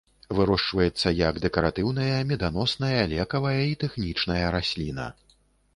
[0.37, 5.05] Вырошчваецца як дэкаратыўная, меданосная, лекавая і тэхнічная расліна.